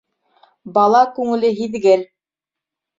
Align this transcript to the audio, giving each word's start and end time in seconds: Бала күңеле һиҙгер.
Бала 0.79 1.03
күңеле 1.19 1.55
һиҙгер. 1.63 2.05